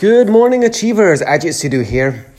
Good 0.00 0.28
morning, 0.28 0.62
achievers. 0.62 1.22
Ajit 1.22 1.54
Sidhu 1.54 1.84
here. 1.84 2.32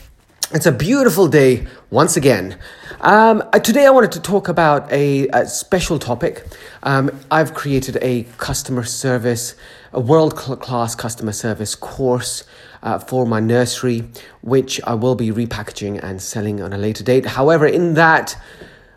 It's 0.50 0.64
a 0.64 0.72
beautiful 0.72 1.28
day 1.28 1.66
once 1.90 2.16
again. 2.16 2.58
Um, 3.02 3.42
uh, 3.52 3.58
today, 3.58 3.84
I 3.84 3.90
wanted 3.90 4.12
to 4.12 4.20
talk 4.22 4.48
about 4.48 4.90
a, 4.90 5.28
a 5.28 5.44
special 5.46 5.98
topic. 5.98 6.46
Um, 6.84 7.10
I've 7.30 7.52
created 7.52 7.98
a 8.00 8.22
customer 8.38 8.82
service, 8.84 9.56
a 9.92 10.00
world 10.00 10.36
class 10.36 10.94
customer 10.94 11.32
service 11.32 11.74
course 11.74 12.44
uh, 12.82 12.98
for 12.98 13.26
my 13.26 13.40
nursery, 13.40 14.04
which 14.40 14.80
I 14.84 14.94
will 14.94 15.14
be 15.14 15.30
repackaging 15.30 16.02
and 16.02 16.22
selling 16.22 16.62
on 16.62 16.72
a 16.72 16.78
later 16.78 17.04
date. 17.04 17.26
However, 17.26 17.66
in 17.66 17.92
that 17.92 18.42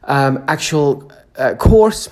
um, 0.05 0.41
actual 0.47 1.11
uh, 1.35 1.55
course, 1.55 2.07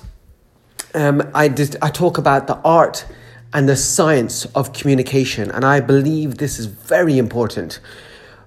um, 0.92 1.22
I, 1.34 1.48
did, 1.48 1.76
I 1.80 1.88
talk 1.88 2.18
about 2.18 2.46
the 2.46 2.58
art 2.58 3.06
and 3.52 3.68
the 3.68 3.76
science 3.76 4.46
of 4.54 4.72
communication. 4.72 5.50
And 5.50 5.64
I 5.64 5.80
believe 5.80 6.38
this 6.38 6.58
is 6.58 6.66
very 6.66 7.18
important. 7.18 7.80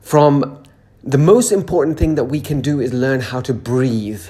From 0.02 0.64
the 1.04 1.18
most 1.18 1.52
important 1.52 2.00
thing 2.00 2.16
that 2.16 2.26
we 2.26 2.42
can 2.42 2.62
do 2.62 2.80
is 2.80 2.94
learn 2.94 3.22
how 3.22 3.42
to 3.42 3.54
breathe. 3.54 4.26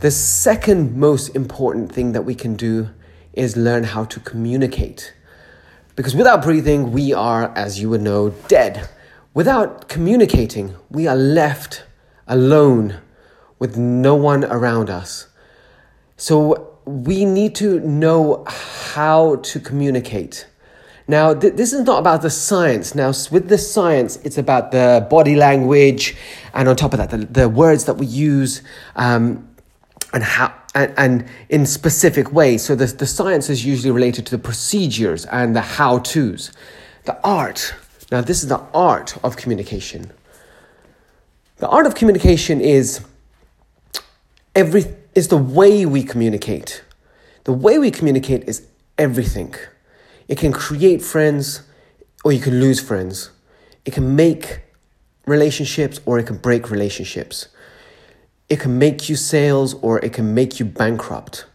The 0.00 0.10
second 0.10 0.96
most 0.96 1.34
important 1.36 1.92
thing 1.92 2.12
that 2.12 2.22
we 2.22 2.34
can 2.34 2.54
do 2.54 2.90
is 3.32 3.56
learn 3.56 3.84
how 3.84 4.04
to 4.06 4.20
communicate. 4.20 5.14
Because 5.94 6.14
without 6.14 6.42
breathing, 6.42 6.90
we 6.90 7.12
are, 7.12 7.52
as 7.56 7.80
you 7.80 7.90
would 7.90 8.02
know, 8.02 8.30
dead. 8.48 8.88
Without 9.34 9.88
communicating, 9.88 10.74
we 10.90 11.06
are 11.06 11.16
left 11.16 11.84
alone 12.26 12.96
with 13.58 13.76
no 13.76 14.14
one 14.14 14.44
around 14.44 14.90
us. 14.90 15.28
So 16.16 16.71
we 16.84 17.24
need 17.24 17.54
to 17.56 17.80
know 17.80 18.44
how 18.46 19.36
to 19.36 19.60
communicate. 19.60 20.46
Now, 21.08 21.34
th- 21.34 21.54
this 21.54 21.72
is 21.72 21.82
not 21.82 21.98
about 21.98 22.22
the 22.22 22.30
science. 22.30 22.94
Now, 22.94 23.12
with 23.30 23.48
the 23.48 23.58
science, 23.58 24.16
it's 24.24 24.38
about 24.38 24.70
the 24.72 25.06
body 25.10 25.36
language, 25.36 26.16
and 26.54 26.68
on 26.68 26.76
top 26.76 26.92
of 26.92 26.98
that, 26.98 27.10
the, 27.10 27.18
the 27.18 27.48
words 27.48 27.84
that 27.84 27.94
we 27.94 28.06
use, 28.06 28.62
um, 28.96 29.48
and 30.12 30.22
how, 30.22 30.54
and, 30.74 30.94
and 30.96 31.28
in 31.48 31.66
specific 31.66 32.32
ways. 32.32 32.64
So, 32.64 32.74
the, 32.74 32.86
the 32.86 33.06
science 33.06 33.50
is 33.50 33.64
usually 33.64 33.90
related 33.90 34.26
to 34.26 34.30
the 34.30 34.42
procedures 34.42 35.26
and 35.26 35.56
the 35.56 35.60
how 35.60 35.98
tos. 35.98 36.52
The 37.04 37.18
art. 37.24 37.74
Now, 38.10 38.20
this 38.20 38.42
is 38.42 38.48
the 38.48 38.60
art 38.72 39.16
of 39.24 39.36
communication. 39.36 40.12
The 41.56 41.68
art 41.68 41.86
of 41.86 41.94
communication 41.94 42.60
is 42.60 43.00
every 44.54 44.84
is 45.14 45.28
the 45.28 45.36
way 45.36 45.84
we 45.84 46.02
communicate. 46.02 46.82
The 47.44 47.52
way 47.52 47.78
we 47.78 47.90
communicate 47.90 48.48
is 48.48 48.66
everything. 48.98 49.54
It 50.28 50.38
can 50.38 50.52
create 50.52 51.02
friends 51.02 51.62
or 52.24 52.32
you 52.32 52.40
can 52.40 52.60
lose 52.60 52.80
friends. 52.80 53.30
It 53.84 53.92
can 53.92 54.16
make 54.16 54.60
relationships 55.26 56.00
or 56.06 56.18
it 56.18 56.26
can 56.26 56.38
break 56.38 56.70
relationships. 56.70 57.48
It 58.48 58.60
can 58.60 58.78
make 58.78 59.08
you 59.08 59.16
sales 59.16 59.74
or 59.74 59.98
it 60.00 60.12
can 60.12 60.34
make 60.34 60.58
you 60.58 60.66
bankrupt. 60.66 61.46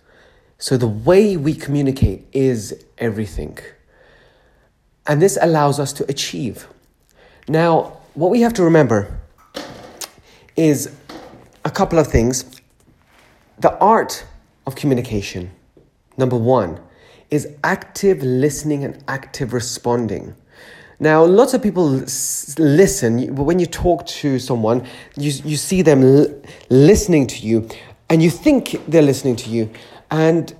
So 0.57 0.77
the 0.77 0.87
way 0.87 1.37
we 1.37 1.53
communicate 1.53 2.25
is 2.33 2.83
everything. 2.97 3.57
And 5.05 5.21
this 5.21 5.37
allows 5.41 5.79
us 5.79 5.93
to 5.93 6.09
achieve. 6.09 6.67
Now, 7.47 7.97
what 8.13 8.29
we 8.29 8.41
have 8.41 8.53
to 8.55 8.63
remember 8.63 9.19
is 10.55 10.93
a 11.63 11.69
couple 11.69 11.99
of 11.99 12.07
things 12.07 12.56
the 13.59 13.77
art 13.79 14.25
of 14.65 14.75
communication, 14.75 15.51
number 16.17 16.37
one, 16.37 16.79
is 17.29 17.47
active 17.63 18.21
listening 18.21 18.83
and 18.83 19.03
active 19.07 19.53
responding. 19.53 20.35
Now, 20.99 21.23
lots 21.23 21.53
of 21.53 21.61
people 21.61 22.03
listen. 22.57 23.35
When 23.35 23.59
you 23.59 23.65
talk 23.65 24.05
to 24.07 24.39
someone, 24.39 24.87
you, 25.15 25.31
you 25.45 25.57
see 25.57 25.81
them 25.81 26.03
l- 26.03 26.41
listening 26.69 27.27
to 27.27 27.45
you, 27.45 27.67
and 28.09 28.23
you 28.23 28.29
think 28.29 28.81
they're 28.87 29.01
listening 29.01 29.35
to 29.37 29.49
you. 29.49 29.69
And 30.09 30.55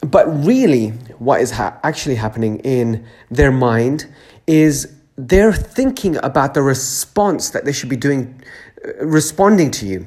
but 0.00 0.26
really, 0.44 0.90
what 1.18 1.40
is 1.40 1.50
ha- 1.50 1.78
actually 1.82 2.14
happening 2.14 2.60
in 2.60 3.04
their 3.30 3.50
mind 3.50 4.06
is 4.46 4.94
they're 5.16 5.52
thinking 5.52 6.16
about 6.22 6.54
the 6.54 6.62
response 6.62 7.50
that 7.50 7.64
they 7.64 7.72
should 7.72 7.88
be 7.88 7.96
doing, 7.96 8.40
uh, 8.84 9.04
responding 9.04 9.70
to 9.72 9.86
you. 9.86 10.06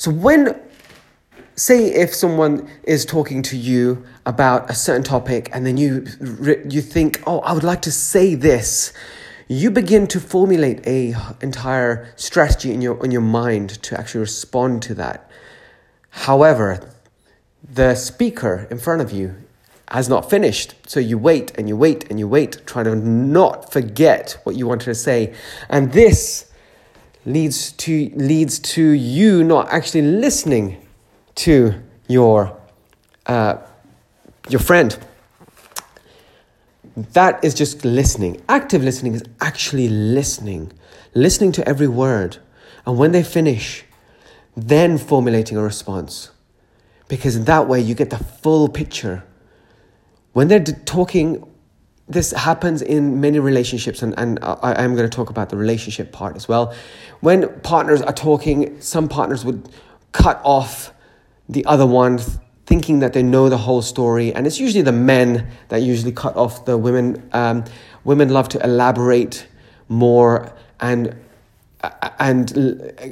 So 0.00 0.10
when 0.10 0.58
say 1.56 1.92
if 1.92 2.14
someone 2.14 2.66
is 2.84 3.04
talking 3.04 3.42
to 3.42 3.54
you 3.54 4.02
about 4.24 4.70
a 4.70 4.74
certain 4.74 5.02
topic 5.02 5.50
and 5.52 5.66
then 5.66 5.76
you 5.76 6.06
you 6.70 6.80
think, 6.80 7.22
"Oh, 7.26 7.40
I 7.40 7.52
would 7.52 7.64
like 7.64 7.82
to 7.82 7.92
say 7.92 8.34
this." 8.34 8.94
You 9.46 9.70
begin 9.70 10.06
to 10.06 10.18
formulate 10.18 10.80
a 10.86 11.14
entire 11.42 12.14
strategy 12.16 12.72
in 12.72 12.80
your 12.80 13.04
in 13.04 13.10
your 13.10 13.20
mind 13.42 13.82
to 13.82 14.00
actually 14.00 14.20
respond 14.20 14.80
to 14.84 14.94
that. 14.94 15.28
However, 16.08 16.80
the 17.62 17.94
speaker 17.94 18.66
in 18.70 18.78
front 18.78 19.02
of 19.02 19.12
you 19.12 19.34
has 19.88 20.08
not 20.08 20.30
finished. 20.30 20.76
So 20.86 20.98
you 20.98 21.18
wait 21.18 21.52
and 21.58 21.68
you 21.68 21.76
wait 21.76 22.08
and 22.08 22.18
you 22.18 22.26
wait, 22.26 22.64
trying 22.64 22.86
to 22.86 22.96
not 22.96 23.70
forget 23.70 24.38
what 24.44 24.56
you 24.56 24.66
wanted 24.66 24.86
to 24.86 24.94
say. 24.94 25.34
And 25.68 25.92
this 25.92 26.49
leads 27.24 27.72
to 27.72 28.10
leads 28.14 28.58
to 28.58 28.82
you 28.82 29.44
not 29.44 29.68
actually 29.70 30.02
listening 30.02 30.86
to 31.34 31.74
your 32.08 32.56
uh, 33.26 33.56
your 34.48 34.60
friend. 34.60 34.98
That 36.96 37.44
is 37.44 37.54
just 37.54 37.84
listening. 37.84 38.42
Active 38.48 38.82
listening 38.82 39.14
is 39.14 39.22
actually 39.40 39.88
listening, 39.88 40.72
listening 41.14 41.52
to 41.52 41.68
every 41.68 41.88
word, 41.88 42.38
and 42.84 42.98
when 42.98 43.12
they 43.12 43.22
finish, 43.22 43.84
then 44.56 44.98
formulating 44.98 45.56
a 45.56 45.62
response, 45.62 46.30
because 47.08 47.36
in 47.36 47.44
that 47.44 47.68
way 47.68 47.80
you 47.80 47.94
get 47.94 48.10
the 48.10 48.18
full 48.18 48.68
picture. 48.68 49.24
When 50.32 50.48
they're 50.48 50.62
talking 50.62 51.49
this 52.10 52.32
happens 52.32 52.82
in 52.82 53.20
many 53.20 53.38
relationships, 53.38 54.02
and, 54.02 54.18
and 54.18 54.38
I, 54.42 54.82
am 54.82 54.96
going 54.96 55.08
to 55.08 55.16
talk 55.16 55.30
about 55.30 55.48
the 55.48 55.56
relationship 55.56 56.10
part 56.10 56.34
as 56.34 56.48
well. 56.48 56.74
When 57.20 57.60
partners 57.60 58.02
are 58.02 58.12
talking, 58.12 58.80
some 58.80 59.08
partners 59.08 59.44
would 59.44 59.68
cut 60.12 60.40
off 60.44 60.92
the 61.48 61.64
other 61.66 61.86
one, 61.86 62.18
thinking 62.66 62.98
that 62.98 63.12
they 63.12 63.22
know 63.22 63.48
the 63.48 63.58
whole 63.58 63.80
story, 63.80 64.34
and 64.34 64.46
it's 64.46 64.58
usually 64.58 64.82
the 64.82 64.92
men 64.92 65.50
that 65.68 65.82
usually 65.82 66.12
cut 66.12 66.36
off 66.36 66.64
the 66.64 66.76
women. 66.76 67.28
Um, 67.32 67.64
women 68.04 68.30
love 68.30 68.48
to 68.50 68.64
elaborate 68.64 69.46
more 69.88 70.52
and 70.80 71.16
and 72.18 72.52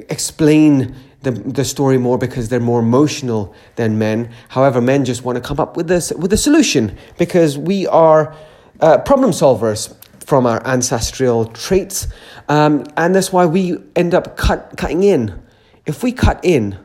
explain 0.09 0.95
the, 1.23 1.31
the 1.31 1.65
story 1.65 1.97
more 1.97 2.17
because 2.17 2.49
they're 2.49 2.59
more 2.59 2.79
emotional 2.79 3.53
than 3.75 3.97
men. 3.97 4.31
However, 4.49 4.79
men 4.79 5.05
just 5.05 5.23
want 5.23 5.37
to 5.37 5.41
come 5.41 5.59
up 5.59 5.75
with 5.75 5.87
this 5.87 6.11
with 6.11 6.31
a 6.33 6.37
solution 6.37 6.97
because 7.17 7.57
we 7.57 7.87
are 7.87 8.35
uh, 8.79 8.97
problem 8.99 9.31
solvers 9.31 9.95
from 10.25 10.45
our 10.45 10.65
ancestral 10.65 11.45
traits, 11.45 12.07
um, 12.47 12.85
and 12.97 13.15
that's 13.15 13.33
why 13.33 13.45
we 13.45 13.77
end 13.95 14.13
up 14.13 14.37
cut, 14.37 14.73
cutting 14.77 15.03
in. 15.03 15.41
If 15.85 16.03
we 16.03 16.11
cut 16.11 16.39
in, 16.43 16.77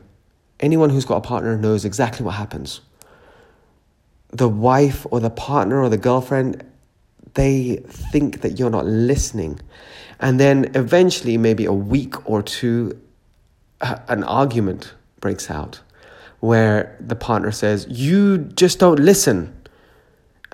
anyone 0.59 0.89
who's 0.89 1.05
got 1.05 1.17
a 1.17 1.21
partner 1.21 1.57
knows 1.57 1.85
exactly 1.85 2.25
what 2.25 2.35
happens. 2.35 2.81
The 4.29 4.49
wife 4.49 5.05
or 5.11 5.19
the 5.19 5.29
partner 5.29 5.81
or 5.81 5.89
the 5.89 5.97
girlfriend, 5.97 6.63
they 7.35 7.77
think 7.87 8.41
that 8.41 8.57
you're 8.57 8.69
not 8.69 8.85
listening. 8.85 9.59
And 10.19 10.39
then 10.39 10.71
eventually, 10.75 11.37
maybe 11.37 11.65
a 11.65 11.73
week 11.73 12.29
or 12.29 12.41
two, 12.41 12.99
an 13.81 14.23
argument 14.23 14.93
breaks 15.19 15.51
out 15.51 15.81
where 16.39 16.95
the 16.99 17.15
partner 17.15 17.51
says, 17.51 17.87
You 17.89 18.37
just 18.37 18.79
don't 18.79 18.99
listen. 18.99 19.53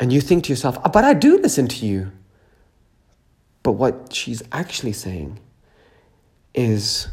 And 0.02 0.12
you 0.12 0.20
think 0.20 0.46
to 0.46 0.50
yourself, 0.50 0.80
oh, 0.84 0.90
but 0.90 1.06
I 1.06 1.14
do 1.14 1.38
listen 1.38 1.68
to 1.68 1.86
you. 1.86 2.12
But 3.62 3.74
what 3.74 4.12
she's 4.12 4.42
actually 4.52 4.94
saying 4.94 5.40
is, 6.56 7.08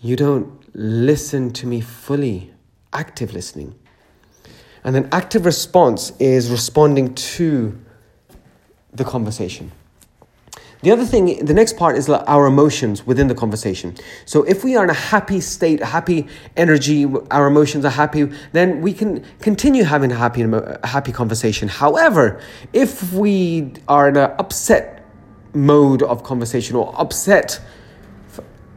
you 0.00 0.16
don't 0.16 0.58
listen 0.74 1.52
to 1.52 1.66
me 1.66 1.82
fully, 1.82 2.50
active 2.94 3.34
listening. 3.34 3.74
And 4.82 4.94
then 4.94 5.10
active 5.12 5.44
response 5.44 6.12
is 6.18 6.50
responding 6.50 7.14
to 7.14 7.78
the 8.92 9.04
conversation. 9.04 9.70
The 10.82 10.90
other 10.90 11.04
thing, 11.04 11.44
the 11.44 11.54
next 11.54 11.76
part 11.76 11.96
is 11.96 12.08
our 12.08 12.46
emotions 12.46 13.06
within 13.06 13.28
the 13.28 13.36
conversation. 13.36 13.94
So 14.24 14.42
if 14.42 14.64
we 14.64 14.74
are 14.74 14.82
in 14.82 14.90
a 14.90 14.94
happy 14.94 15.40
state, 15.40 15.80
a 15.80 15.86
happy 15.86 16.26
energy, 16.56 17.06
our 17.30 17.46
emotions 17.46 17.84
are 17.84 17.90
happy, 17.90 18.24
then 18.50 18.80
we 18.80 18.92
can 18.92 19.24
continue 19.40 19.84
having 19.84 20.10
a 20.10 20.16
happy, 20.16 20.44
happy 20.82 21.12
conversation. 21.12 21.68
However, 21.68 22.40
if 22.72 23.12
we 23.12 23.74
are 23.86 24.08
in 24.08 24.16
an 24.16 24.32
upset 24.40 25.04
mode 25.54 26.02
of 26.02 26.24
conversation 26.24 26.74
or 26.74 26.92
upset, 27.00 27.60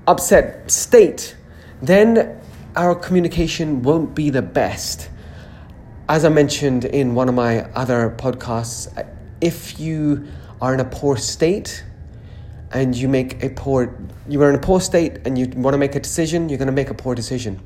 upset 0.08 0.70
state, 0.70 1.36
then 1.82 2.40
our 2.76 2.94
communication 2.94 3.82
won't 3.82 4.14
be 4.14 4.30
the 4.30 4.44
best. 4.44 5.10
As 6.08 6.24
I 6.24 6.30
mentioned 6.30 6.86
in 6.86 7.16
one 7.16 7.30
of 7.30 7.34
my 7.34 7.62
other 7.72 8.14
podcasts, 8.16 9.08
if 9.42 9.80
you 9.80 10.28
are 10.62 10.76
in 10.76 10.80
a 10.80 10.86
poor 10.86 11.18
state 11.18 11.84
and 12.72 12.96
you 12.96 13.08
make 13.08 13.44
a 13.44 13.50
poor 13.50 13.98
you 14.28 14.42
are 14.42 14.50
in 14.50 14.56
a 14.56 14.60
poor 14.60 14.82
state 14.82 15.20
and 15.26 15.38
you 15.38 15.48
want 15.56 15.74
to 15.74 15.78
make 15.78 15.96
a 15.96 16.00
decision, 16.00 16.50
you're 16.50 16.58
going 16.58 16.68
to 16.68 16.72
make 16.74 16.90
a 16.90 16.94
poor 16.94 17.16
decision. 17.16 17.60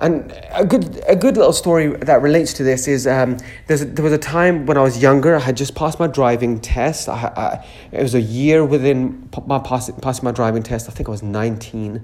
And 0.00 0.32
a 0.52 0.64
good, 0.64 1.02
a 1.06 1.14
good 1.14 1.36
little 1.36 1.52
story 1.52 1.88
that 1.88 2.22
relates 2.22 2.54
to 2.54 2.62
this 2.62 2.88
is 2.88 3.06
um, 3.06 3.36
a, 3.68 3.76
there 3.76 4.02
was 4.02 4.14
a 4.14 4.18
time 4.18 4.64
when 4.64 4.78
I 4.78 4.82
was 4.82 5.02
younger, 5.02 5.36
I 5.36 5.40
had 5.40 5.58
just 5.58 5.74
passed 5.74 5.98
my 5.98 6.06
driving 6.06 6.58
test. 6.58 7.08
I, 7.08 7.32
I, 7.36 7.66
it 7.92 8.02
was 8.02 8.14
a 8.14 8.20
year 8.20 8.64
within 8.64 9.28
my 9.46 9.58
pass, 9.58 9.90
passing 10.00 10.24
my 10.24 10.32
driving 10.32 10.62
test. 10.62 10.88
I 10.88 10.92
think 10.92 11.08
I 11.08 11.12
was 11.12 11.22
19. 11.22 12.02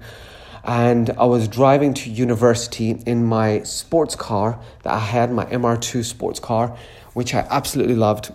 And 0.64 1.10
I 1.10 1.24
was 1.24 1.48
driving 1.48 1.94
to 1.94 2.10
university 2.10 2.90
in 3.06 3.24
my 3.24 3.62
sports 3.62 4.14
car 4.14 4.60
that 4.82 4.92
I 4.92 4.98
had, 4.98 5.30
my 5.30 5.46
MR2 5.46 6.04
sports 6.04 6.38
car, 6.38 6.76
which 7.14 7.32
I 7.32 7.46
absolutely 7.48 7.94
loved. 7.94 8.30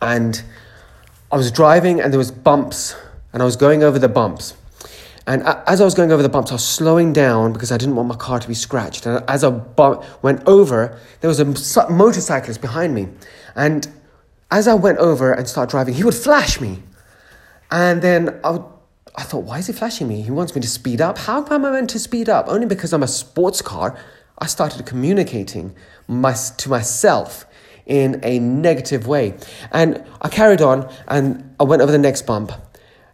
And 0.00 0.40
I 1.34 1.36
was 1.36 1.50
driving 1.50 2.00
and 2.00 2.12
there 2.12 2.18
was 2.18 2.30
bumps 2.30 2.94
and 3.32 3.42
I 3.42 3.44
was 3.44 3.56
going 3.56 3.82
over 3.82 3.98
the 3.98 4.08
bumps. 4.08 4.54
And 5.26 5.42
as 5.42 5.80
I 5.80 5.84
was 5.84 5.92
going 5.92 6.12
over 6.12 6.22
the 6.22 6.28
bumps, 6.28 6.52
I 6.52 6.54
was 6.54 6.64
slowing 6.64 7.12
down 7.12 7.52
because 7.52 7.72
I 7.72 7.76
didn't 7.76 7.96
want 7.96 8.06
my 8.06 8.14
car 8.14 8.38
to 8.38 8.46
be 8.46 8.54
scratched. 8.54 9.04
And 9.04 9.28
as 9.28 9.42
I 9.42 9.50
bump, 9.50 10.04
went 10.22 10.46
over, 10.46 10.96
there 11.22 11.28
was 11.28 11.40
a 11.40 11.90
motorcyclist 11.90 12.60
behind 12.60 12.94
me. 12.94 13.08
And 13.56 13.88
as 14.52 14.68
I 14.68 14.74
went 14.74 14.98
over 14.98 15.32
and 15.32 15.48
started 15.48 15.72
driving, 15.72 15.94
he 15.94 16.04
would 16.04 16.14
flash 16.14 16.60
me. 16.60 16.84
And 17.68 18.00
then 18.00 18.38
I, 18.44 18.50
would, 18.50 18.64
I 19.16 19.24
thought, 19.24 19.42
why 19.42 19.58
is 19.58 19.66
he 19.66 19.72
flashing 19.72 20.06
me? 20.06 20.22
He 20.22 20.30
wants 20.30 20.54
me 20.54 20.60
to 20.60 20.68
speed 20.68 21.00
up. 21.00 21.18
How 21.18 21.44
am 21.46 21.64
I 21.64 21.72
meant 21.72 21.90
to 21.90 21.98
speed 21.98 22.28
up? 22.28 22.46
Only 22.46 22.66
because 22.66 22.92
I'm 22.92 23.02
a 23.02 23.08
sports 23.08 23.60
car. 23.60 23.98
I 24.38 24.46
started 24.46 24.86
communicating 24.86 25.74
my, 26.06 26.36
to 26.58 26.68
myself 26.68 27.44
in 27.86 28.20
a 28.22 28.38
negative 28.38 29.06
way. 29.06 29.34
And 29.72 30.04
I 30.22 30.28
carried 30.28 30.60
on 30.62 30.90
and 31.08 31.54
I 31.60 31.64
went 31.64 31.82
over 31.82 31.92
the 31.92 31.98
next 31.98 32.22
bump 32.22 32.52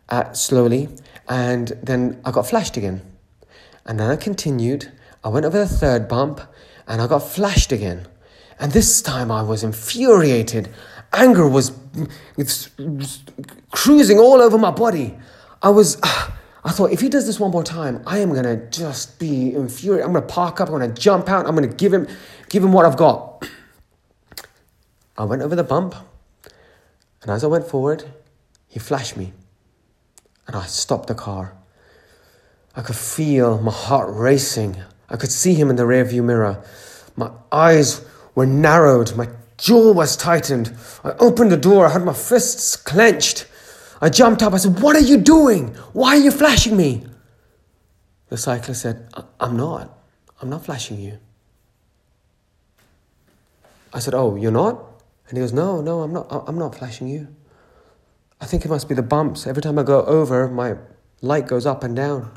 uh, 0.09 0.33
slowly. 0.33 0.89
And 1.29 1.69
then 1.83 2.21
I 2.25 2.31
got 2.31 2.47
flashed 2.47 2.77
again. 2.77 3.03
And 3.87 3.99
then 3.99 4.11
I 4.11 4.17
continued. 4.17 4.93
I 5.25 5.29
went 5.29 5.47
over 5.47 5.59
the 5.59 5.69
third 5.69 6.09
bump 6.09 6.41
and 6.87 7.01
I 7.01 7.07
got 7.07 7.21
flashed 7.21 7.73
again. 7.73 8.07
And 8.59 8.73
this 8.73 9.01
time 9.01 9.31
I 9.31 9.43
was 9.43 9.63
infuriated. 9.63 10.69
Anger 11.13 11.49
was 11.49 11.73
cruising 13.71 14.19
all 14.19 14.41
over 14.41 14.59
my 14.59 14.71
body. 14.71 15.17
I 15.63 15.71
was, 15.71 16.01
I 16.65 16.71
thought, 16.71 16.93
if 16.93 17.01
he 17.01 17.09
does 17.09 17.27
this 17.27 17.41
one 17.41 17.51
more 17.51 17.65
time, 17.65 18.03
I 18.07 18.19
am 18.19 18.35
gonna 18.35 18.69
just 18.71 19.19
be 19.19 19.55
infuriated. 19.55 20.05
I'm 20.07 20.13
gonna 20.13 20.27
park 20.27 20.61
up, 20.61 20.69
I'm 20.69 20.75
gonna 20.79 20.93
jump 20.93 21.29
out, 21.29 21.47
I'm 21.47 21.55
gonna 21.55 21.69
give 21.69 21.93
him, 21.93 22.07
give 22.49 22.63
him 22.63 22.73
what 22.73 22.85
I've 22.85 22.97
got. 22.97 23.49
I 25.21 25.25
went 25.25 25.43
over 25.43 25.55
the 25.55 25.63
bump, 25.63 25.95
and 27.21 27.31
as 27.31 27.45
I 27.45 27.47
went 27.47 27.67
forward, 27.67 28.05
he 28.69 28.79
flashed 28.79 29.19
me 29.19 29.35
and 30.47 30.57
I 30.57 30.65
stopped 30.65 31.09
the 31.09 31.15
car. 31.15 31.55
I 32.75 32.81
could 32.81 32.97
feel 32.97 33.61
my 33.61 33.71
heart 33.71 34.09
racing. 34.11 34.79
I 35.11 35.19
could 35.19 35.31
see 35.31 35.53
him 35.53 35.69
in 35.69 35.77
the 35.77 35.83
rearview 35.83 36.25
mirror. 36.25 36.65
My 37.17 37.31
eyes 37.53 38.03
were 38.35 38.47
narrowed, 38.47 39.15
my 39.15 39.29
jaw 39.59 39.93
was 39.93 40.17
tightened. 40.17 40.75
I 41.05 41.11
opened 41.19 41.53
the 41.53 41.59
door, 41.59 41.85
I 41.85 41.91
had 41.91 42.03
my 42.03 42.15
fists 42.15 42.75
clenched. 42.75 43.47
I 44.01 44.09
jumped 44.09 44.43
up, 44.43 44.55
I 44.55 44.57
said, 44.57 44.81
What 44.81 44.97
are 44.97 45.01
you 45.01 45.19
doing? 45.19 45.75
Why 45.93 46.17
are 46.17 46.21
you 46.21 46.31
flashing 46.31 46.79
me? 46.79 47.05
The 48.31 48.39
cyclist 48.39 48.81
said, 48.81 49.07
I'm 49.39 49.59
not. 49.59 49.99
I'm 50.41 50.49
not 50.49 50.65
flashing 50.65 50.99
you. 50.99 51.19
I 53.93 53.99
said, 53.99 54.15
Oh, 54.15 54.37
you're 54.37 54.51
not? 54.51 54.87
And 55.31 55.39
he 55.39 55.43
goes, 55.43 55.53
No, 55.53 55.81
no, 55.81 56.03
I'm 56.03 56.13
not, 56.13 56.27
I'm 56.47 56.59
not 56.59 56.75
flashing 56.75 57.09
you. 57.09 57.29
I 58.41 58.47
think 58.47 58.65
it 58.65 58.69
must 58.69 58.89
be 58.89 58.97
the 58.97 59.03
bumps. 59.03 59.47
Every 59.47 59.63
time 59.63 59.79
I 59.79 59.85
go 59.85 60.05
over, 60.05 60.49
my 60.49 60.77
light 61.23 61.47
goes 61.47 61.67
up 61.67 61.85
and 61.85 61.95
down. 61.95 62.33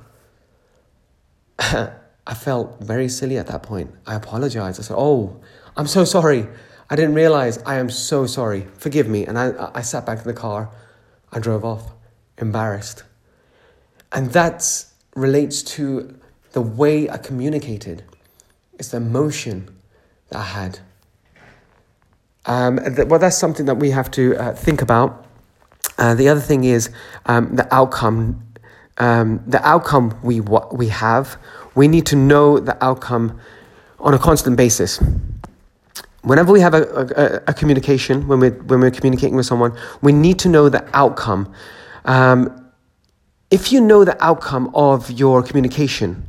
I 1.59 2.33
felt 2.35 2.79
very 2.81 3.09
silly 3.09 3.37
at 3.37 3.47
that 3.47 3.63
point. 3.63 3.91
I 4.05 4.13
apologized. 4.13 4.79
I 4.79 4.83
said, 4.83 4.95
Oh, 4.97 5.41
I'm 5.75 5.87
so 5.87 6.05
sorry. 6.05 6.47
I 6.89 6.95
didn't 6.95 7.15
realize. 7.15 7.57
I 7.65 7.75
am 7.75 7.89
so 7.89 8.27
sorry. 8.27 8.67
Forgive 8.77 9.07
me. 9.07 9.25
And 9.25 9.39
I, 9.39 9.71
I 9.73 9.81
sat 9.81 10.05
back 10.05 10.19
in 10.19 10.25
the 10.25 10.33
car. 10.33 10.69
I 11.31 11.39
drove 11.39 11.65
off, 11.65 11.91
embarrassed. 12.37 13.03
And 14.11 14.31
that 14.33 14.85
relates 15.15 15.63
to 15.63 16.19
the 16.51 16.61
way 16.61 17.09
I 17.09 17.17
communicated. 17.17 18.03
It's 18.77 18.89
the 18.89 18.97
emotion 18.97 19.75
that 20.29 20.37
I 20.37 20.43
had. 20.43 20.79
Um, 22.45 22.77
th- 22.77 23.07
well, 23.07 23.19
that's 23.19 23.37
something 23.37 23.65
that 23.65 23.75
we 23.75 23.91
have 23.91 24.11
to 24.11 24.35
uh, 24.35 24.53
think 24.53 24.81
about 24.81 25.23
uh, 25.97 26.15
the 26.15 26.29
other 26.29 26.41
thing 26.41 26.63
is 26.63 26.89
um, 27.25 27.55
the 27.55 27.73
outcome. 27.73 28.43
Um, 28.99 29.43
the 29.47 29.65
outcome 29.67 30.17
we 30.21 30.39
we 30.39 30.87
have, 30.89 31.37
we 31.75 31.87
need 31.87 32.05
to 32.07 32.15
know 32.15 32.59
the 32.59 32.81
outcome 32.83 33.39
on 33.99 34.13
a 34.13 34.19
constant 34.19 34.55
basis. 34.55 35.01
Whenever 36.21 36.53
we 36.53 36.61
have 36.61 36.73
a, 36.73 36.83
a, 37.47 37.51
a 37.51 37.53
communication, 37.53 38.27
when 38.27 38.39
we're 38.39 38.51
when 38.51 38.79
we're 38.79 38.91
communicating 38.91 39.35
with 39.35 39.45
someone, 39.45 39.75
we 40.01 40.11
need 40.11 40.39
to 40.39 40.49
know 40.49 40.69
the 40.69 40.87
outcome. 40.95 41.51
Um, 42.05 42.71
if 43.49 43.71
you 43.71 43.81
know 43.81 44.03
the 44.03 44.21
outcome 44.23 44.71
of 44.73 45.11
your 45.11 45.43
communication, 45.43 46.27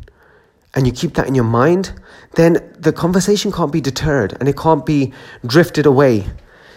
and 0.74 0.86
you 0.86 0.92
keep 0.92 1.14
that 1.14 1.26
in 1.26 1.34
your 1.34 1.44
mind, 1.44 1.92
then 2.34 2.58
the 2.78 2.92
conversation 2.92 3.52
can't 3.52 3.72
be 3.72 3.80
deterred 3.80 4.36
and 4.40 4.48
it 4.48 4.56
can't 4.56 4.84
be 4.84 5.12
drifted 5.46 5.86
away. 5.86 6.26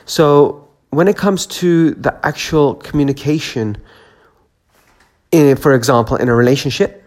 So 0.06 0.68
when 0.90 1.08
it 1.08 1.18
comes 1.18 1.46
to 1.48 1.92
the 1.92 2.18
actual 2.26 2.76
communication, 2.76 3.78
in, 5.32 5.58
for 5.58 5.74
example, 5.74 6.16
in 6.18 6.30
a 6.30 6.36
relationship, 6.36 7.04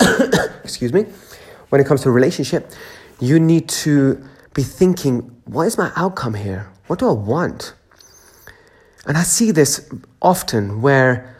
excuse 0.64 0.92
me, 0.92 1.06
when 1.70 1.80
it 1.80 1.86
comes 1.86 2.02
to 2.02 2.08
a 2.08 2.12
relationship, 2.12 2.70
you 3.20 3.38
need 3.38 3.68
to 3.68 4.22
be 4.52 4.62
thinking, 4.62 5.20
what 5.44 5.66
is 5.66 5.78
my 5.78 5.92
outcome 5.96 6.34
here? 6.34 6.70
What 6.88 6.98
do 6.98 7.08
I 7.08 7.12
want? 7.12 7.74
And 9.06 9.16
I 9.16 9.22
see 9.22 9.50
this 9.50 9.88
often 10.20 10.82
where 10.82 11.33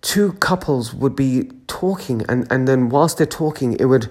two 0.00 0.32
couples 0.34 0.94
would 0.94 1.16
be 1.16 1.50
talking 1.66 2.24
and, 2.28 2.50
and 2.50 2.68
then 2.68 2.88
whilst 2.88 3.18
they're 3.18 3.26
talking 3.26 3.76
it 3.80 3.86
would 3.86 4.08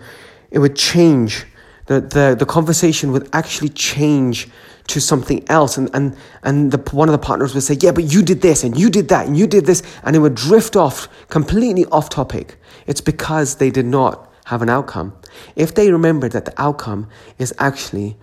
it 0.51 0.59
would 0.59 0.75
change 0.75 1.45
the, 1.91 1.99
the, 1.99 2.35
the 2.39 2.45
conversation 2.45 3.11
would 3.11 3.29
actually 3.33 3.69
change 3.69 4.47
to 4.87 5.01
something 5.01 5.43
else. 5.49 5.77
And, 5.77 5.89
and, 5.93 6.15
and 6.43 6.71
the, 6.71 6.77
one 6.91 7.09
of 7.09 7.13
the 7.13 7.19
partners 7.19 7.53
would 7.53 7.63
say, 7.63 7.77
Yeah, 7.79 7.91
but 7.91 8.05
you 8.05 8.21
did 8.21 8.41
this 8.41 8.63
and 8.63 8.77
you 8.77 8.89
did 8.89 9.09
that 9.09 9.27
and 9.27 9.37
you 9.37 9.47
did 9.47 9.65
this. 9.65 9.83
And 10.03 10.15
it 10.15 10.19
would 10.19 10.35
drift 10.35 10.75
off 10.75 11.07
completely 11.29 11.85
off 11.85 12.09
topic. 12.09 12.57
It's 12.87 13.01
because 13.01 13.55
they 13.55 13.69
did 13.71 13.85
not 13.85 14.31
have 14.45 14.61
an 14.61 14.69
outcome. 14.69 15.13
If 15.55 15.75
they 15.75 15.91
remembered 15.91 16.31
that 16.33 16.45
the 16.45 16.61
outcome 16.61 17.09
is 17.37 17.53
actually 17.57 18.17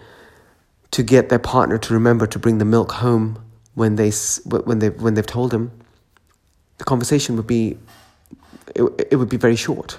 to 0.90 1.02
get 1.02 1.28
their 1.28 1.38
partner 1.38 1.78
to 1.78 1.95
remember 1.95 2.26
to 2.26 2.38
bring 2.38 2.59
the 2.59 2.64
milk 2.64 2.93
home 2.93 3.38
when, 3.75 3.97
they, 3.97 4.11
when, 4.45 4.78
they, 4.78 4.88
when 4.90 5.14
they've 5.14 5.26
told 5.26 5.50
them, 5.50 5.71
the 6.78 6.85
conversation 6.85 7.37
would 7.37 7.47
be, 7.47 7.76
it, 8.75 8.82
it 9.11 9.16
would 9.16 9.28
be 9.28 9.37
very 9.37 9.56
short. 9.56 9.99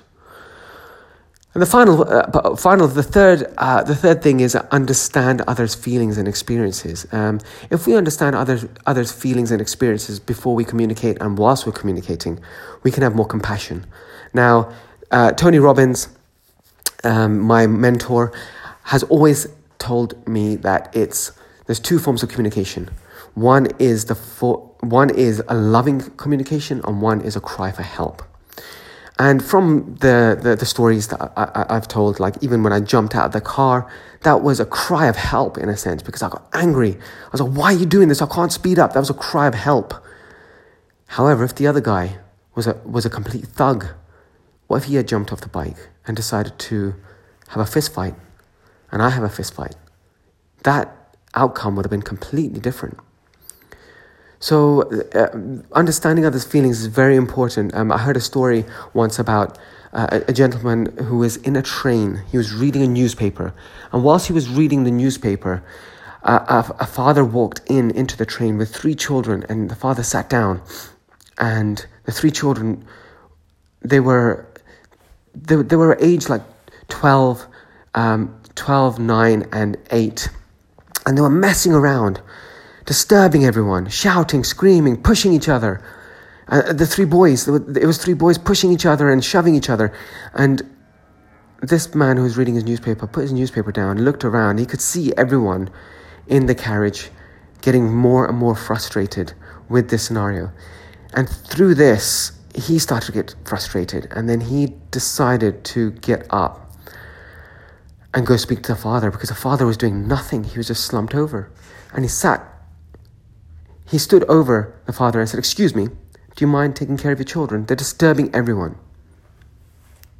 And 1.54 1.64
the 1.64 1.66
final, 1.66 2.04
uh, 2.08 2.56
final, 2.56 2.88
the 2.88 3.02
third, 3.02 3.52
uh, 3.58 3.84
the 3.84 3.96
third 3.96 4.22
thing 4.22 4.40
is 4.40 4.56
understand 4.56 5.42
others' 5.48 5.74
feelings 5.74 6.18
and 6.18 6.28
experiences. 6.28 7.08
Um, 7.12 7.40
if 7.72 7.88
we 7.88 7.96
understand 7.96 8.36
others, 8.36 8.66
others' 8.86 9.12
feelings 9.12 9.50
and 9.50 9.60
experiences 9.60 10.20
before 10.20 10.54
we 10.54 10.64
communicate 10.64 11.20
and 11.20 11.38
whilst 11.40 11.66
we're 11.66 11.72
communicating, 11.72 12.40
we 12.84 12.92
can 12.92 13.02
have 13.02 13.16
more 13.16 13.26
compassion. 13.26 13.88
Now, 14.32 14.72
uh, 15.10 15.32
Tony 15.32 15.58
Robbins, 15.58 16.10
um, 17.04 17.40
my 17.40 17.66
mentor, 17.66 18.32
has 18.84 19.02
always 19.04 19.48
told 19.80 20.28
me 20.28 20.56
that 20.58 20.96
it's 20.96 21.32
there's 21.66 21.80
two 21.80 22.00
forms 22.00 22.22
of 22.22 22.30
communication. 22.30 22.90
One 23.34 23.68
is 23.80 24.06
the 24.06 24.16
for, 24.16 24.69
one 24.82 25.10
is 25.10 25.44
a 25.48 25.56
loving 25.56 26.02
communication, 26.18 26.82
and 26.86 27.02
one 27.02 27.22
is 27.22 27.36
a 27.36 27.42
cry 27.42 27.72
for 27.72 27.84
help. 27.84 28.24
And 29.20 29.44
from 29.44 29.96
the, 29.96 30.40
the, 30.42 30.56
the 30.56 30.66
stories 30.66 31.10
that 31.10 31.34
I, 31.36 31.74
have 31.74 31.90
told, 31.90 32.22
like 32.22 32.42
even 32.42 32.64
when 32.64 32.72
I 32.72 32.80
jumped 32.80 33.16
out 33.16 33.26
of 33.26 33.32
the 33.34 33.42
car, 33.42 33.92
that 34.22 34.42
was 34.42 34.62
a 34.62 34.66
cry 34.66 35.08
of 35.08 35.18
help 35.18 35.58
in 35.58 35.68
a 35.68 35.76
sense 35.76 36.02
because 36.02 36.24
I 36.24 36.30
got 36.30 36.48
angry. 36.54 36.94
I 36.94 37.30
was 37.34 37.42
like, 37.42 37.52
why 37.52 37.74
are 37.74 37.78
you 37.78 37.86
doing 37.86 38.08
this? 38.08 38.22
I 38.22 38.28
can't 38.28 38.52
speed 38.52 38.80
up. 38.80 38.94
That 38.94 39.00
was 39.00 39.10
a 39.10 39.14
cry 39.14 39.48
of 39.48 39.56
help. 39.56 39.94
However, 41.08 41.44
if 41.44 41.54
the 41.56 41.68
other 41.68 41.82
guy 41.82 42.18
was 42.56 42.66
a, 42.66 42.76
was 42.86 43.06
a 43.06 43.10
complete 43.10 43.46
thug, 43.46 43.88
what 44.68 44.78
if 44.78 44.84
he 44.86 44.96
had 44.96 45.08
jumped 45.08 45.34
off 45.34 45.42
the 45.42 45.50
bike 45.50 45.90
and 46.08 46.16
decided 46.16 46.58
to 46.58 46.96
have 47.50 47.60
a 47.60 47.66
fist 47.66 47.94
fight 47.94 48.16
and 48.90 49.02
I 49.02 49.10
have 49.10 49.24
a 49.24 49.30
fist 49.30 49.54
fight? 49.54 49.76
That 50.64 51.18
outcome 51.36 51.76
would 51.76 51.84
have 51.84 51.92
been 51.92 52.04
completely 52.04 52.62
different. 52.62 53.00
So, 54.40 54.84
uh, 55.14 55.28
understanding 55.74 56.26
others' 56.26 56.46
feelings 56.46 56.80
is 56.80 56.88
very 56.88 57.18
important. 57.18 57.74
Um, 57.74 57.92
I 57.92 57.98
heard 57.98 58.16
a 58.16 58.22
story 58.22 58.64
once 58.94 59.20
about 59.20 59.58
uh, 59.92 60.22
a 60.28 60.34
gentleman 60.34 60.96
who 60.98 61.18
was 61.18 61.38
in 61.38 61.56
a 61.56 61.62
train. 61.62 62.24
He 62.32 62.38
was 62.38 62.54
reading 62.54 62.82
a 62.82 62.88
newspaper. 62.88 63.54
And 63.92 64.04
whilst 64.04 64.28
he 64.28 64.34
was 64.34 64.48
reading 64.48 64.86
the 64.86 64.92
newspaper, 64.92 65.62
a, 66.24 66.74
a 66.80 66.86
father 66.86 67.24
walked 67.24 67.62
in 67.68 67.92
into 67.92 68.18
the 68.18 68.26
train 68.26 68.58
with 68.58 68.74
three 68.74 68.96
children, 68.96 69.46
and 69.50 69.70
the 69.70 69.76
father 69.76 70.04
sat 70.04 70.30
down, 70.30 70.62
and 71.38 71.86
the 72.06 72.12
three 72.12 72.32
children, 72.32 72.86
they 73.82 74.00
were, 74.00 74.46
they, 75.34 75.56
they 75.56 75.76
were 75.76 75.98
aged 76.00 76.30
like 76.30 76.44
12, 76.90 77.46
um, 77.96 78.40
12, 78.56 79.00
9, 79.00 79.48
and 79.52 79.78
8. 79.92 80.30
And 81.06 81.18
they 81.18 81.22
were 81.22 81.30
messing 81.30 81.74
around, 81.74 82.22
disturbing 82.90 83.46
everyone, 83.46 83.88
shouting, 83.88 84.44
screaming, 84.44 85.00
pushing 85.00 85.32
each 85.32 85.48
other. 85.48 85.80
Uh, 86.48 86.74
the 86.74 86.88
three 86.88 87.06
boys, 87.06 87.48
it 87.48 87.86
was 87.86 88.00
three 88.00 88.16
boys 88.16 88.40
pushing 88.40 88.72
each 88.72 88.84
other 88.84 89.12
and 89.12 89.24
shoving 89.24 89.54
each 89.54 89.70
other. 89.70 89.94
And 90.34 90.64
this 91.62 91.94
man 91.94 92.18
who 92.18 92.24
was 92.24 92.36
reading 92.36 92.56
his 92.56 92.64
newspaper 92.64 93.06
put 93.06 93.22
his 93.22 93.32
newspaper 93.32 93.72
down, 93.72 94.04
looked 94.04 94.26
around. 94.26 94.58
He 94.58 94.66
could 94.66 94.82
see 94.82 95.14
everyone 95.16 95.70
in 96.26 96.48
the 96.48 96.56
carriage 96.56 97.12
getting 97.62 97.94
more 97.94 98.26
and 98.26 98.36
more 98.36 98.56
frustrated 98.56 99.34
with 99.70 99.92
this 99.92 100.02
scenario. 100.02 100.52
And 101.14 101.30
through 101.30 101.76
this, 101.76 102.32
he 102.56 102.80
started 102.80 103.06
to 103.06 103.12
get 103.12 103.36
frustrated. 103.46 104.08
And 104.10 104.28
then 104.28 104.42
he 104.42 104.74
decided 104.90 105.64
to 105.66 105.92
get 105.92 106.26
up 106.32 106.74
and 108.16 108.26
go 108.26 108.36
speak 108.36 108.64
to 108.64 108.74
the 108.74 108.82
father 108.82 109.12
because 109.12 109.30
the 109.30 109.36
father 109.36 109.68
was 109.68 109.78
doing 109.78 110.08
nothing. 110.08 110.44
He 110.44 110.58
was 110.58 110.70
just 110.70 110.86
slumped 110.86 111.14
over. 111.14 111.52
And 111.94 112.04
he 112.04 112.10
sat, 112.10 112.44
he 113.90 113.98
stood 113.98 114.24
over 114.26 114.80
the 114.86 114.94
father 114.94 115.20
and 115.20 115.28
said, 115.28 115.40
Excuse 115.40 115.76
me, 115.76 115.88
do 115.88 116.46
you 116.46 116.48
mind 116.48 116.76
taking 116.76 116.98
care 116.98 117.12
of 117.12 117.20
your 117.20 117.26
children? 117.26 117.66
They're 117.66 117.76
disturbing 117.76 118.34
everyone. 118.34 118.78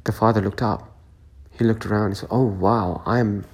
The 0.04 0.12
father 0.12 0.40
looked 0.40 0.62
up. 0.62 0.92
He 1.52 1.64
looked 1.64 1.86
around 1.86 2.06
and 2.06 2.16
said, 2.16 2.28
Oh, 2.30 2.44
wow, 2.44 3.02
I'm 3.06 3.44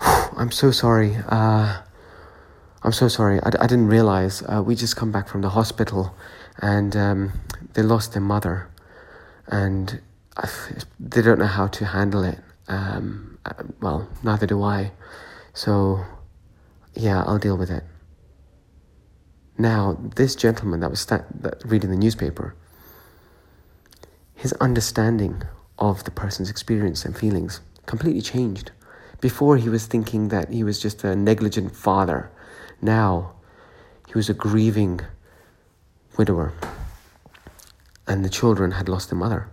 I'm 0.00 0.50
so 0.50 0.70
sorry. 0.70 1.16
Uh, 1.28 1.80
I'm 2.82 2.92
so 2.92 3.08
sorry. 3.08 3.40
I, 3.40 3.50
I 3.60 3.66
didn't 3.66 3.88
realize. 3.88 4.42
Uh, 4.42 4.62
we 4.62 4.74
just 4.74 4.96
come 4.96 5.12
back 5.12 5.28
from 5.28 5.42
the 5.42 5.50
hospital 5.50 6.14
and 6.58 6.96
um, 6.96 7.32
they 7.74 7.82
lost 7.82 8.12
their 8.12 8.22
mother. 8.22 8.68
And 9.46 10.00
I, 10.36 10.48
they 10.98 11.22
don't 11.22 11.38
know 11.38 11.46
how 11.46 11.66
to 11.68 11.84
handle 11.84 12.24
it. 12.24 12.38
Um, 12.68 13.38
uh, 13.44 13.62
well, 13.80 14.08
neither 14.22 14.46
do 14.46 14.62
I. 14.62 14.92
So, 15.52 16.04
yeah, 16.94 17.22
I'll 17.24 17.38
deal 17.38 17.56
with 17.56 17.70
it. 17.70 17.84
Now, 19.58 19.98
this 20.16 20.34
gentleman 20.34 20.80
that 20.80 20.90
was 20.90 21.00
sta- 21.00 21.24
that 21.40 21.62
reading 21.64 21.90
the 21.90 21.96
newspaper, 21.96 22.54
his 24.34 24.52
understanding 24.54 25.42
of 25.78 26.04
the 26.04 26.10
person's 26.10 26.50
experience 26.50 27.04
and 27.04 27.16
feelings 27.16 27.60
completely 27.86 28.22
changed. 28.22 28.72
Before, 29.20 29.56
he 29.56 29.68
was 29.68 29.86
thinking 29.86 30.28
that 30.28 30.50
he 30.50 30.64
was 30.64 30.80
just 30.80 31.04
a 31.04 31.14
negligent 31.14 31.76
father. 31.76 32.30
Now, 32.80 33.34
he 34.08 34.14
was 34.14 34.28
a 34.28 34.34
grieving 34.34 35.00
widower. 36.16 36.52
And 38.06 38.24
the 38.24 38.28
children 38.28 38.72
had 38.72 38.88
lost 38.88 39.10
their 39.10 39.18
mother. 39.18 39.48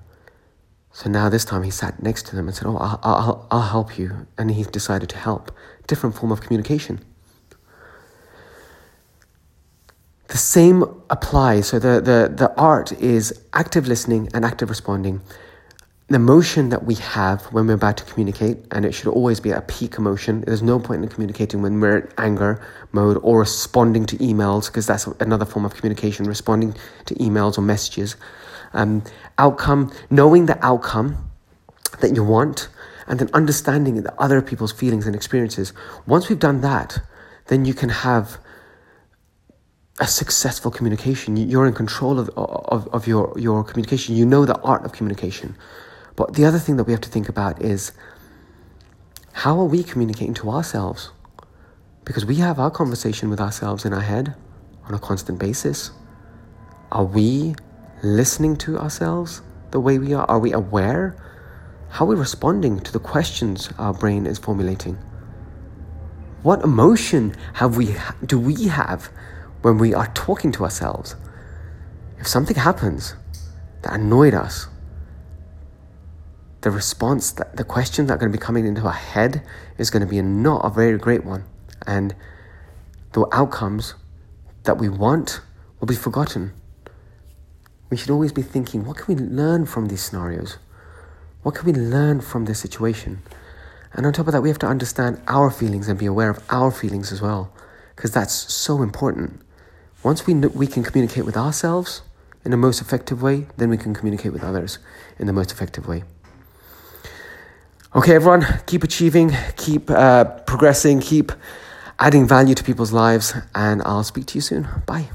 So 0.92 1.10
now, 1.10 1.30
this 1.30 1.46
time, 1.46 1.64
he 1.64 1.70
sat 1.70 2.02
next 2.02 2.26
to 2.28 2.36
them 2.36 2.48
and 2.48 2.56
said, 2.56 2.66
Oh, 2.66 2.78
I'll, 2.78 3.00
I'll, 3.04 3.48
I'll 3.52 3.70
help 3.70 3.98
you. 4.00 4.28
And 4.38 4.50
he 4.52 4.64
decided 4.64 5.10
to 5.10 5.18
help. 5.18 5.52
Different 5.88 6.16
form 6.16 6.32
of 6.32 6.42
communication. 6.42 7.00
The 10.30 10.38
same 10.38 10.84
applies. 11.10 11.68
So, 11.68 11.80
the, 11.80 12.02
the, 12.02 12.34
the 12.34 12.54
art 12.56 12.92
is 12.94 13.34
active 13.54 13.88
listening 13.88 14.30
and 14.34 14.46
active 14.46 14.70
responding 14.70 15.22
the 16.10 16.16
emotion 16.16 16.70
that 16.70 16.86
we 16.86 16.96
have 16.96 17.44
when 17.54 17.68
we're 17.68 17.76
about 17.76 17.98
to 17.98 18.04
communicate, 18.04 18.58
and 18.72 18.84
it 18.84 18.94
should 18.94 19.08
always 19.08 19.40
be 19.40 19.52
a 19.52 19.62
peak 19.62 19.96
emotion. 19.96 20.42
There's 20.42 20.64
no 20.64 20.80
point 20.80 21.04
in 21.04 21.10
communicating 21.10 21.62
when 21.62 21.80
we're 21.80 22.00
in 22.00 22.10
anger 22.18 22.60
mode 22.92 23.20
or 23.22 23.42
responding 23.42 24.08
to 24.08 24.18
emails, 24.18 24.66
because 24.68 24.88
that's 24.88 25.06
another 25.20 25.46
form 25.46 25.66
of 25.66 25.76
communication, 25.76 26.26
responding 26.26 26.76
to 27.06 27.14
emails 27.16 27.60
or 27.60 27.62
messages. 27.62 28.16
Um, 28.74 29.04
outcome, 29.38 29.94
knowing 30.10 30.48
the 30.48 30.64
outcome 30.66 31.30
that 32.02 32.16
you 32.16 32.24
want, 32.24 32.70
and 33.08 33.20
then 33.20 33.30
understanding 33.34 34.02
the 34.02 34.20
other 34.20 34.42
people's 34.42 34.72
feelings 34.72 35.06
and 35.06 35.16
experiences. 35.16 35.74
Once 36.08 36.28
we've 36.28 36.40
done 36.40 36.62
that, 36.62 37.02
then 37.48 37.66
you 37.66 37.76
can 37.76 37.90
have 37.90 38.40
a 40.00 40.08
successful 40.08 40.72
communication. 40.72 41.36
You're 41.36 41.68
in 41.68 41.74
control 41.74 42.20
of, 42.20 42.30
of, 42.38 42.88
of 42.90 43.08
your, 43.08 43.34
your 43.38 43.64
communication. 43.64 44.16
You 44.16 44.26
know 44.26 44.46
the 44.46 44.60
art 44.62 44.86
of 44.86 44.94
communication. 44.94 45.56
But 46.16 46.34
the 46.34 46.46
other 46.46 46.60
thing 46.60 46.78
that 46.78 46.86
we 46.86 46.94
have 46.94 47.02
to 47.02 47.10
think 47.10 47.30
about 47.30 47.62
is 47.62 47.92
how 49.34 49.60
are 49.60 49.66
we 49.66 49.84
communicating 49.84 50.34
to 50.36 50.50
ourselves? 50.50 51.12
Because 52.06 52.26
we 52.26 52.36
have 52.36 52.60
our 52.60 52.72
conversation 52.72 53.30
with 53.30 53.40
ourselves 53.40 53.86
in 53.86 53.94
our 53.94 54.02
head 54.02 54.36
on 54.86 54.94
a 54.94 55.00
constant 55.00 55.40
basis. 55.40 55.92
Are 56.92 57.06
we 57.06 57.56
listening 58.02 58.56
to 58.58 58.78
ourselves 58.80 59.42
the 59.72 59.80
way 59.80 60.00
we 60.00 60.14
are? 60.14 60.26
Are 60.26 60.40
we 60.40 60.52
aware? 60.54 61.16
How 61.90 62.06
are 62.06 62.10
we 62.10 62.16
responding 62.16 62.80
to 62.80 62.92
the 62.92 63.00
questions 63.00 63.70
our 63.78 63.94
brain 63.94 64.26
is 64.26 64.38
formulating? 64.38 64.98
What 66.42 66.64
emotion 66.64 67.36
have 67.54 67.76
we 67.76 67.96
do 68.26 68.40
we 68.40 68.68
have 68.68 69.10
when 69.62 69.78
we 69.78 69.94
are 69.94 70.08
talking 70.14 70.52
to 70.54 70.64
ourselves? 70.64 71.16
If 72.20 72.28
something 72.28 72.58
happens 72.58 73.16
that 73.82 73.94
annoyed 73.94 74.34
us, 74.34 74.68
the 76.62 76.72
response, 76.72 77.32
that 77.32 77.56
the 77.56 77.64
questions 77.64 78.08
that 78.08 78.16
are 78.16 78.18
going 78.18 78.32
to 78.32 78.38
be 78.38 78.42
coming 78.42 78.66
into 78.66 78.86
our 78.86 78.92
head 78.92 79.42
is 79.78 79.90
going 79.90 80.02
to 80.02 80.10
be 80.10 80.22
not 80.22 80.66
a 80.66 80.70
very 80.70 80.98
great 80.98 81.24
one. 81.24 81.46
And 81.88 82.14
the 83.14 83.26
outcomes 83.32 83.96
that 84.64 84.78
we 84.78 84.90
want 84.90 85.42
will 85.80 85.88
be 85.88 85.96
forgotten. 85.96 86.52
We 87.90 87.98
should 87.98 88.10
always 88.10 88.34
be 88.34 88.42
thinking, 88.42 88.86
what 88.86 88.98
can 88.98 89.16
we 89.16 89.22
learn 89.22 89.66
from 89.66 89.88
these 89.88 90.02
scenarios? 90.02 90.58
What 91.44 91.56
can 91.56 91.66
we 91.66 91.74
learn 91.74 92.20
from 92.20 92.46
this 92.46 92.60
situation? 92.60 93.22
And 93.94 94.06
on 94.06 94.14
top 94.14 94.28
of 94.28 94.34
that, 94.34 94.42
we 94.42 94.50
have 94.50 94.60
to 94.60 94.68
understand 94.68 95.22
our 95.28 95.50
feelings 95.50 95.88
and 95.88 95.98
be 95.98 96.06
aware 96.06 96.30
of 96.30 96.44
our 96.50 96.72
feelings 96.72 97.12
as 97.12 97.22
well, 97.22 97.52
because 97.96 98.12
that's 98.12 98.34
so 98.34 98.84
important. 98.84 99.42
Once 100.04 100.26
we, 100.26 100.34
we 100.34 100.68
can 100.68 100.84
communicate 100.84 101.26
with 101.26 101.36
ourselves 101.36 102.02
in 102.46 102.52
the 102.52 102.58
most 102.58 102.82
effective 102.82 103.22
way, 103.22 103.46
then 103.58 103.70
we 103.70 103.78
can 103.78 103.94
communicate 103.94 104.32
with 104.32 104.44
others 104.44 104.80
in 105.18 105.28
the 105.28 105.34
most 105.34 105.52
effective 105.52 105.88
way. 105.88 106.04
Okay, 107.96 108.16
everyone, 108.16 108.46
keep 108.66 108.84
achieving, 108.84 109.36
keep 109.58 109.90
uh, 109.90 110.24
progressing, 110.24 111.00
keep 111.00 111.32
adding 111.98 112.28
value 112.28 112.56
to 112.56 112.64
people's 112.64 112.94
lives, 112.94 113.34
and 113.54 113.82
I'll 113.84 114.04
speak 114.04 114.26
to 114.28 114.36
you 114.36 114.42
soon. 114.42 114.68
Bye. 114.86 115.10